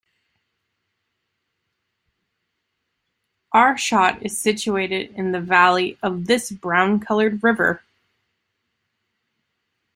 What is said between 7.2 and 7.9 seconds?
river.